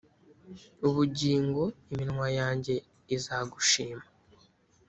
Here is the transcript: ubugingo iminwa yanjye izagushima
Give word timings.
ubugingo 0.87 1.61
iminwa 1.91 2.27
yanjye 2.39 2.73
izagushima 3.15 4.03